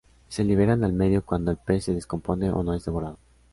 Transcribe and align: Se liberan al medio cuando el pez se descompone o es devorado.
Se 0.29 0.43
liberan 0.43 0.83
al 0.83 0.93
medio 0.93 1.23
cuando 1.23 1.51
el 1.51 1.57
pez 1.57 1.83
se 1.83 1.93
descompone 1.93 2.49
o 2.49 2.73
es 2.73 2.83
devorado. 2.85 3.19